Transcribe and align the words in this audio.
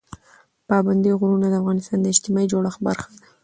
پابندي 0.69 1.11
غرونه 1.19 1.47
د 1.49 1.53
افغانستان 1.61 1.99
د 2.01 2.05
اجتماعي 2.13 2.47
جوړښت 2.51 2.79
برخه 2.87 3.07
ده. 3.15 3.21